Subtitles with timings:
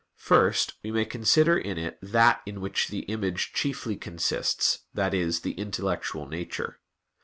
[0.17, 5.41] First, we may consider in it that in which the image chiefly consists, that is,
[5.41, 6.79] the intellectual nature.